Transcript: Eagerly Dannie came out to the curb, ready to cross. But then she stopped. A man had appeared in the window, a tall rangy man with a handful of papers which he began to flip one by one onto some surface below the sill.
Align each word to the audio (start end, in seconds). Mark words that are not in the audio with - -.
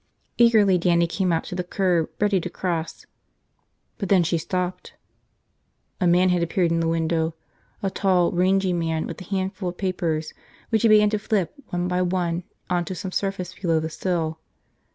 Eagerly 0.39 0.79
Dannie 0.79 1.05
came 1.05 1.31
out 1.31 1.43
to 1.43 1.53
the 1.53 1.63
curb, 1.63 2.09
ready 2.19 2.41
to 2.41 2.49
cross. 2.49 3.05
But 3.99 4.09
then 4.09 4.23
she 4.23 4.39
stopped. 4.39 4.93
A 5.99 6.07
man 6.07 6.29
had 6.29 6.41
appeared 6.41 6.71
in 6.71 6.79
the 6.79 6.87
window, 6.87 7.35
a 7.83 7.91
tall 7.91 8.31
rangy 8.31 8.73
man 8.73 9.05
with 9.05 9.21
a 9.21 9.25
handful 9.25 9.69
of 9.69 9.77
papers 9.77 10.33
which 10.69 10.81
he 10.81 10.87
began 10.87 11.11
to 11.11 11.19
flip 11.19 11.53
one 11.67 11.87
by 11.87 12.01
one 12.01 12.45
onto 12.67 12.95
some 12.95 13.11
surface 13.11 13.53
below 13.53 13.79
the 13.79 13.91
sill. 13.91 14.39